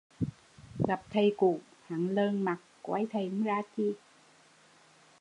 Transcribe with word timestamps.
Gặp 0.87 1.01
thầy 1.09 1.33
cũ, 1.37 1.59
hắn 1.87 2.09
lờn 2.15 2.41
mặt, 2.41 2.57
coi 2.83 3.07
thầy 3.11 3.29
không 3.29 3.43
ra 3.43 3.61
chi 3.77 3.93